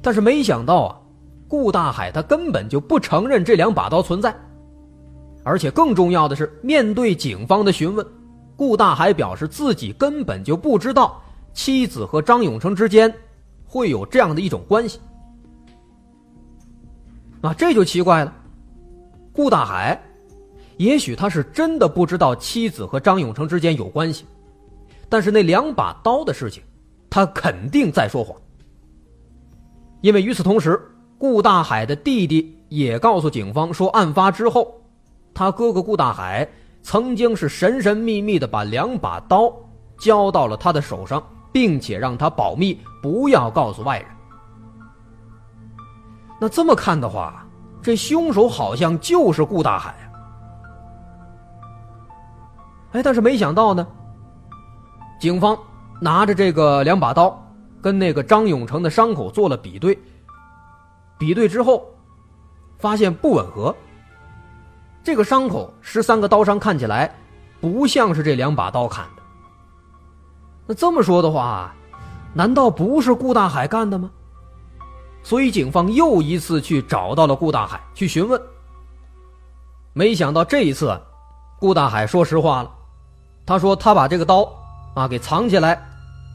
[0.00, 0.98] 但是没想到啊，
[1.46, 4.34] 顾大海他根本就不承认这两把刀存在，
[5.44, 8.04] 而且更重要的是，面对警方的询问，
[8.56, 13.12] 顾大海表示自己根本就不知道妻子和张永成之间。
[13.64, 15.00] 会有这样的一种关系，
[17.40, 18.34] 啊，这就奇怪了。
[19.32, 19.98] 顾大海，
[20.82, 24.26] 也许他是真的不知道妻子和张永成之间有关系，
[25.08, 26.62] 但是那两把刀的事情，
[27.08, 28.36] 他肯定在说谎。
[30.00, 30.80] 因为与此同时，
[31.18, 34.74] 顾大海的弟弟也告诉警方说，案发之后，
[35.32, 36.48] 他哥哥顾大海
[36.82, 39.54] 曾经是神神秘秘的把两把刀
[39.98, 41.22] 交到了他的手上。
[41.54, 44.08] 并且让他保密，不要告诉外人。
[46.40, 47.46] 那这么看的话，
[47.82, 50.11] 这凶手好像就是顾大海啊！
[52.92, 53.86] 哎，但是没想到呢，
[55.20, 55.58] 警方
[56.00, 57.42] 拿着这个两把刀，
[57.80, 59.98] 跟那个张永成的伤口做了比对，
[61.18, 61.86] 比对之后，
[62.78, 63.74] 发现不吻合。
[65.02, 67.12] 这个伤口十三个刀伤看起来，
[67.60, 69.22] 不像是这两把刀砍的。
[70.66, 71.74] 那这么说的话，
[72.34, 74.10] 难道不是顾大海干的吗？
[75.22, 78.40] 所以警方又一次去找到了顾大海去询问。
[79.92, 81.00] 没想到这一次，
[81.58, 82.70] 顾大海说实话了，
[83.44, 84.48] 他说他把这个刀
[84.94, 85.82] 啊给藏起来，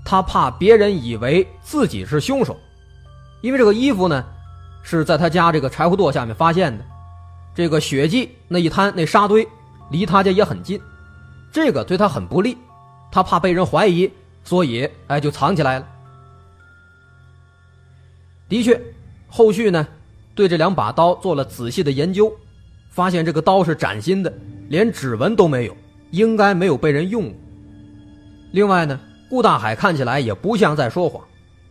[0.06, 2.56] 他怕别人以为自己是凶手，
[3.42, 4.24] 因为这个衣服呢
[4.84, 6.84] 是在他家这个柴火垛下面发现的，
[7.56, 9.48] 这个血迹那一滩那沙堆
[9.90, 10.80] 离他家也很近，
[11.52, 12.58] 这个对他很不利。
[13.10, 14.12] 他怕被人怀疑，
[14.44, 15.88] 所以哎就藏起来了。
[18.50, 18.80] 的确，
[19.28, 19.88] 后续呢，
[20.36, 22.32] 对这两把刀做了仔细的研究，
[22.92, 24.32] 发现这个刀是崭新的，
[24.68, 25.78] 连指纹都没有，
[26.12, 27.34] 应该没有被人用过。
[28.52, 29.00] 另外呢，
[29.30, 31.24] 顾大海看起来也不像在说谎，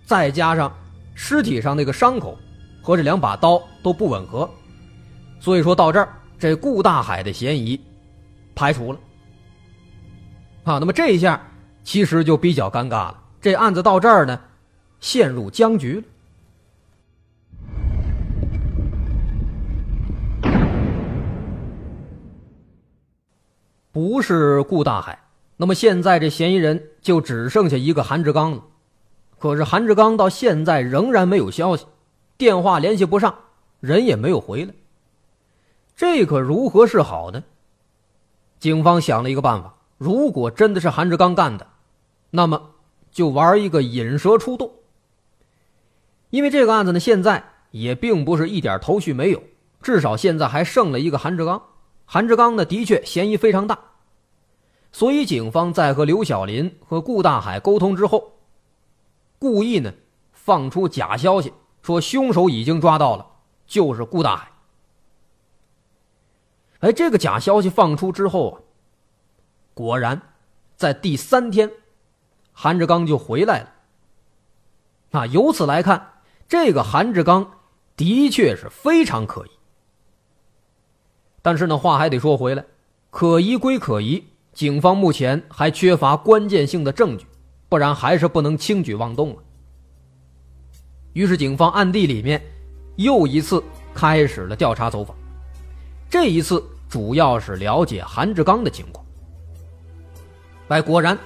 [0.04, 0.72] 再加上
[1.14, 2.38] 尸体上那个伤口
[2.82, 4.48] 和这两把刀都不吻合，
[5.40, 6.08] 所以说到这儿，
[6.38, 7.80] 这顾大海的嫌疑
[8.54, 8.98] 排除了。
[10.64, 11.40] 好，那么这一下
[11.82, 13.22] 其实就比较尴尬了。
[13.40, 14.38] 这案子到这儿呢，
[15.00, 16.02] 陷入僵局了。
[23.96, 25.18] 不是顾大海，
[25.56, 28.62] 那么现在这嫌疑人就只剩下一个韩志刚了。
[29.38, 31.86] 可是韩志刚到现在仍然没有消息，
[32.36, 33.34] 电话联系不上，
[33.80, 34.74] 人也没有回来。
[35.96, 37.42] 这可如何是好呢？
[38.60, 41.66] 警方想了一个办法：如果真的是韩志刚干的，
[42.28, 42.72] 那么
[43.10, 44.70] 就玩一个引蛇出洞。
[46.28, 49.42] 因为这个案子呢，现在也并不是一点头绪没有，
[49.80, 51.62] 至少现在还剩了一个韩志刚。
[52.06, 53.78] 韩志刚呢，的确嫌疑非常大，
[54.92, 58.38] 所以警方在和刘小林和顾大海沟通之后，
[59.38, 59.92] 故意呢
[60.32, 61.52] 放出假消息，
[61.82, 63.26] 说凶手已经抓到了，
[63.66, 64.52] 就是顾大海。
[66.80, 68.60] 哎，这个假消息放出之后啊，
[69.74, 70.22] 果然
[70.76, 71.70] 在第三天，
[72.52, 73.72] 韩志刚就回来了。
[75.10, 77.58] 啊，由此来看，这个韩志刚
[77.96, 79.50] 的确是非常可疑。
[81.46, 82.64] 但是呢，话还得说回来，
[83.08, 84.20] 可疑归可疑，
[84.52, 87.24] 警方目前还缺乏关键性的证据，
[87.68, 89.36] 不然还是不能轻举妄动啊。
[91.12, 92.42] 于是，警方暗地里面
[92.96, 93.62] 又一次
[93.94, 95.16] 开始了调查走访，
[96.10, 99.06] 这一次主要是了解韩志刚的情况。
[100.66, 101.16] 哎，果然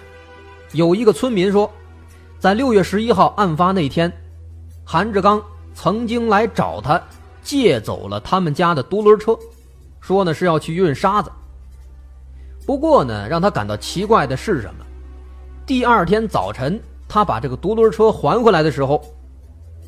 [0.72, 1.72] 有一个村民说，
[2.38, 4.12] 在六月十一号案发那天，
[4.84, 5.42] 韩志刚
[5.72, 7.02] 曾经来找他
[7.42, 9.34] 借走了他们家的独轮车。
[10.00, 11.30] 说呢是要去运沙子。
[12.66, 14.84] 不过呢，让他感到奇怪的是什么？
[15.66, 19.02] 第二天早晨，他把这个独轮车还回来的时候，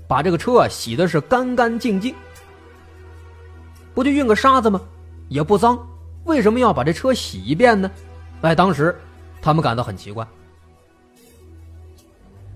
[0.09, 2.15] 把这个车啊洗的是干干净净。
[3.95, 4.81] 不就运个沙子吗？
[5.29, 5.79] 也不脏，
[6.25, 7.91] 为什么要把这车洗一遍呢？
[8.41, 8.97] 哎，当时
[9.41, 10.27] 他们感到很奇怪。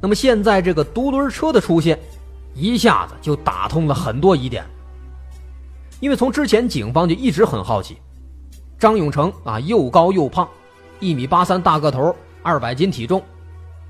[0.00, 1.98] 那么现在这个独轮车的出现，
[2.54, 4.64] 一下子就打通了很多疑点。
[6.00, 7.96] 因为从之前警方就一直很好奇，
[8.78, 10.46] 张永成啊又高又胖，
[11.00, 13.22] 一米八三大个头，二百斤体重，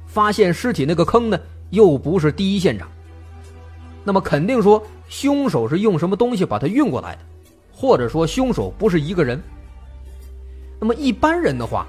[0.07, 1.39] 发现尸体那个坑呢
[1.71, 2.89] 又不是第一现场，
[4.05, 7.23] 那么肯定说凶手是用什么东西把他运过来的，
[7.73, 9.43] 或者说凶手不是一个人。
[10.79, 11.85] 那么一般人的话，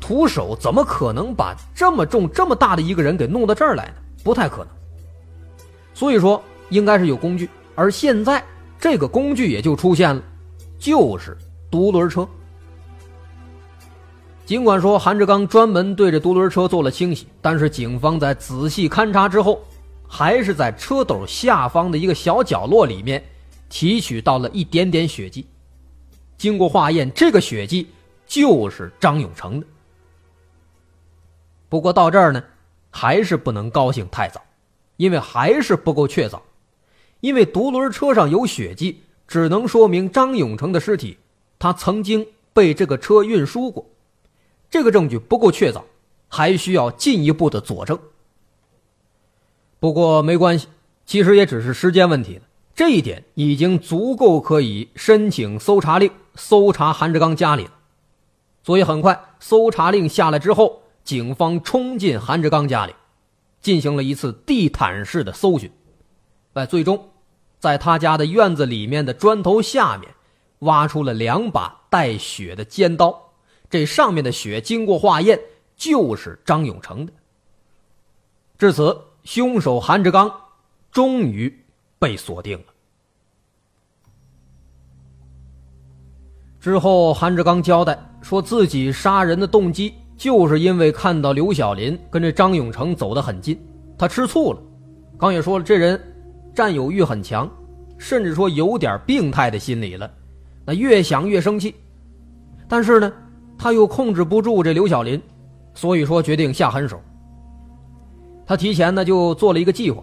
[0.00, 3.94] 徒手怎么可能把这么重这么大的一个人给弄到这儿来呢？
[4.24, 4.68] 不太可能。
[5.94, 8.42] 所以说应该是有工具，而现在。
[8.82, 10.20] 这个工具也就出现了，
[10.76, 11.38] 就是
[11.70, 12.28] 独轮车。
[14.44, 19.62] 尽管说韩志刚专门对着独轮车做了清洗，但是警方在仔细勘查之后，
[20.08, 23.22] 还是在车斗下方的一个小角落里面
[23.68, 25.46] 提取到了一点点血迹。
[26.36, 27.86] 经过化验，这个血迹
[28.26, 29.66] 就是张永成的。
[31.68, 32.42] 不过到这儿呢，
[32.90, 34.42] 还是不能高兴太早，
[34.96, 36.40] 因为还是不够确凿。
[37.22, 41.18] 因为独轮车上有血迹，只能说明张永成的尸体，
[41.56, 43.86] 他曾经被这个车运输过，
[44.68, 45.82] 这个证据不够确凿，
[46.26, 47.96] 还需要进一步的佐证。
[49.78, 50.66] 不过没关系，
[51.06, 52.42] 其实也只是时间问题了。
[52.74, 57.72] 这一点已经足够可以申请搜查令，搜查韩志刚家里了。
[58.64, 62.94] 所以很快，搜查令下来之后，警方冲进韩志刚家里，
[63.60, 65.70] 进行了一次地毯式的搜寻，
[66.54, 67.10] 哎，最终。
[67.62, 70.12] 在他家的院子里面的砖头下面，
[70.58, 73.30] 挖出了两把带血的尖刀。
[73.70, 75.38] 这上面的血经过化验，
[75.76, 77.12] 就是张永成的。
[78.58, 80.28] 至此，凶手韩志刚
[80.90, 81.64] 终于
[82.00, 82.64] 被锁定了。
[86.58, 93.56] 之后，韩志刚交代说自己杀人的动机，就是因为看到刘小林跟这张永成走得很近，
[93.96, 94.60] 他吃醋了。
[95.16, 96.08] 刚也说了，这人。
[96.54, 97.48] 占有欲很强，
[97.98, 100.10] 甚至说有点病态的心理了。
[100.64, 101.74] 那越想越生气，
[102.68, 103.12] 但是呢，
[103.58, 105.20] 他又控制不住这刘小林，
[105.74, 107.00] 所以说决定下狠手。
[108.46, 110.02] 他提前呢就做了一个计划，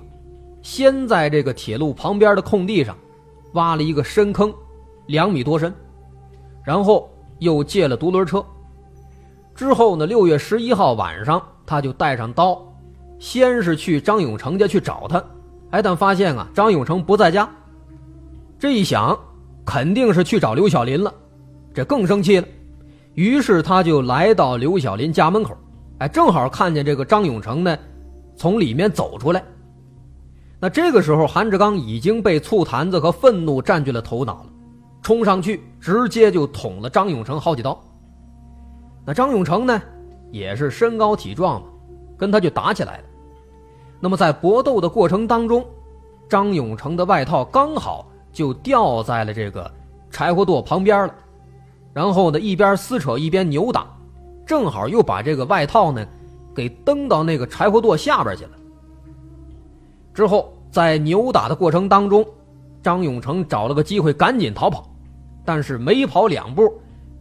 [0.61, 2.97] 先在这个铁路旁边的空地上
[3.53, 4.53] 挖了一个深坑，
[5.07, 5.73] 两米多深，
[6.63, 8.43] 然后又借了独轮车。
[9.53, 12.61] 之后呢，六月十一号晚上，他就带上刀，
[13.19, 15.23] 先是去张永成家去找他。
[15.71, 17.49] 哎，但发现啊，张永成不在家。
[18.57, 19.17] 这一想，
[19.65, 21.13] 肯定是去找刘小林了，
[21.73, 22.47] 这更生气了。
[23.13, 25.55] 于是他就来到刘小林家门口，
[25.99, 27.77] 哎，正好看见这个张永成呢，
[28.35, 29.43] 从里面走出来。
[30.59, 34.49] 那这个时候，韩志刚已经被醋坛子和愤怒占据了头脑了，
[35.01, 37.81] 冲上去直接就捅了张永成好几刀。
[39.05, 39.81] 那张永成呢，
[40.31, 41.67] 也是身高体壮嘛，
[42.17, 43.03] 跟他就打起来了。
[43.99, 45.65] 那么在搏斗的过程当中，
[46.29, 49.69] 张永成的外套刚好就掉在了这个
[50.09, 51.13] 柴火垛旁边了，
[51.93, 53.85] 然后呢一边撕扯一边扭打，
[54.45, 56.05] 正好又把这个外套呢
[56.55, 58.51] 给蹬到那个柴火垛下边去了。
[60.13, 62.25] 之后在扭打的过程当中，
[62.81, 64.89] 张永成找了个机会赶紧逃跑，
[65.43, 66.73] 但是没跑两步，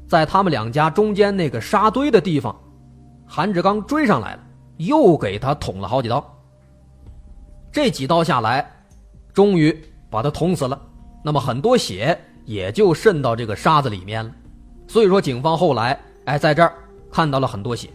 [0.07, 2.55] 在他们两家中间那个沙堆的地方，
[3.27, 4.41] 韩志刚追上来了，
[4.77, 6.25] 又给他捅了好几刀。
[7.71, 8.69] 这几刀下来，
[9.33, 9.77] 终于
[10.11, 10.81] 把他捅死了。
[11.23, 14.31] 那么很多血也就渗到这个沙子里面了。
[14.87, 16.73] 所以说，警方后来哎在这儿
[17.11, 17.89] 看到了很多血。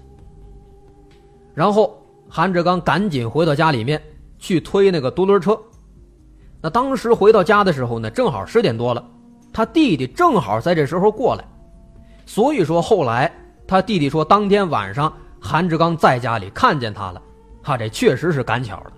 [1.53, 1.99] 然后
[2.29, 4.01] 韩志刚赶紧回到家里面
[4.39, 5.59] 去推那个独轮车。
[6.61, 9.03] 那当时回到家的时候呢，正好十点多了，
[9.51, 11.43] 他弟弟正好在这时候过来。
[12.25, 13.31] 所以说后来
[13.67, 15.11] 他弟弟说，当天晚上
[15.41, 17.21] 韩志刚在家里看见他了，
[17.61, 18.93] 他这确实是赶巧了。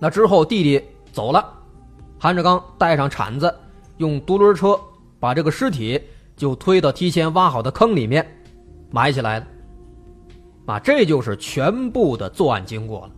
[0.00, 0.80] 那之后，弟弟
[1.12, 1.44] 走了，
[2.20, 3.52] 韩志刚带上铲子，
[3.96, 4.78] 用独轮车
[5.18, 6.00] 把这个尸体
[6.36, 8.24] 就推到提前挖好的坑里面，
[8.92, 9.46] 埋起来了。
[10.66, 13.10] 啊，这就是全部的作案经过了。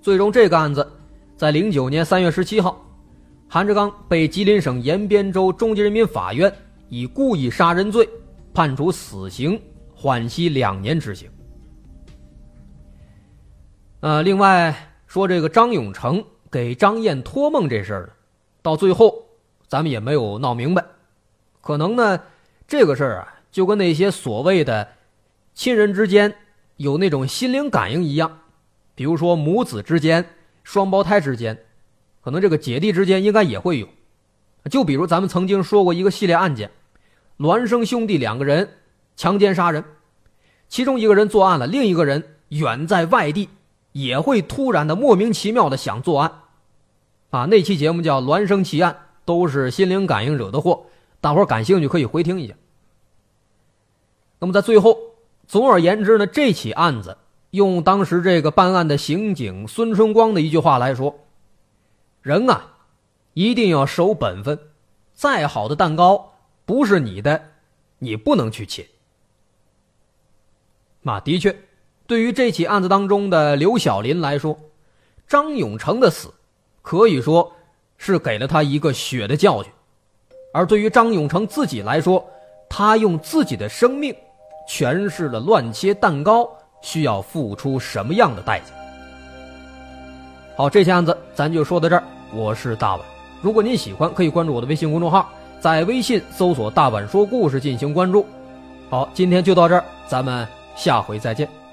[0.00, 0.84] 最终，这个案子
[1.36, 2.84] 在零九年三月十七号，
[3.48, 6.52] 韩志刚被吉林省延边州中级人民法院
[6.88, 8.08] 以故意杀人罪
[8.52, 9.60] 判处死刑，
[9.94, 11.30] 缓期两年执行。
[14.00, 14.74] 呃，另外。
[15.14, 18.12] 说这个张永成给张燕托梦这事儿，
[18.62, 19.26] 到最后
[19.68, 20.84] 咱们也没有闹明白。
[21.60, 22.20] 可能呢，
[22.66, 24.88] 这个事儿啊，就跟那些所谓的
[25.54, 26.34] 亲人之间
[26.78, 28.40] 有那种心灵感应一样，
[28.96, 30.30] 比如说母子之间、
[30.64, 31.64] 双胞胎之间，
[32.20, 33.88] 可能这个姐弟之间应该也会有。
[34.68, 36.72] 就比如咱们曾经说过一个系列案件，
[37.38, 38.68] 孪生兄弟两个人
[39.14, 39.84] 强奸杀人，
[40.68, 43.48] 其中一个人作案了，另一个人远在外地。
[43.94, 46.42] 也会突然的莫名其妙的想作案，
[47.30, 48.92] 啊，那期节目叫《孪生奇案》，
[49.24, 50.86] 都是心灵感应惹的祸。
[51.20, 52.54] 大伙感兴趣可以回听一下。
[54.40, 54.98] 那么在最后，
[55.46, 57.18] 总而言之呢，这起案子
[57.50, 61.20] 用当时这个办案的刑警孙春光的一句话来说
[62.20, 62.72] ：“人啊，
[63.34, 64.58] 一定要守本分，
[65.14, 66.32] 再好的蛋糕
[66.64, 67.50] 不是你的，
[68.00, 68.88] 你不能去切。”
[71.02, 71.56] 那的确。
[72.06, 74.58] 对于这起案子当中的刘小林来说，
[75.26, 76.28] 张永成的死
[76.82, 77.50] 可以说
[77.96, 79.72] 是给了他一个血的教训；
[80.52, 82.22] 而对于张永成自己来说，
[82.68, 84.14] 他用自己的生命
[84.68, 86.46] 诠释了乱切蛋糕
[86.82, 88.66] 需要付出什么样的代价。
[90.56, 92.04] 好，这起案子咱就说到这儿。
[92.34, 93.06] 我是大碗，
[93.40, 98.26] 如果您喜欢，可以关注我的微信公众号，在微信搜索“大碗说故事”进行关注。
[98.90, 100.46] 好，今天就到这儿，咱们
[100.76, 101.63] 下回再见。